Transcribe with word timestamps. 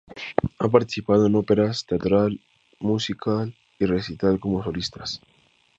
Ha 0.57 0.67
participado 0.75 1.27
en 1.27 1.35
óperas, 1.35 1.85
teatro 1.85 2.27
musical 2.79 3.55
y 3.77 3.85
recitales 3.85 4.39
como 4.41 4.63
solista. 4.63 5.03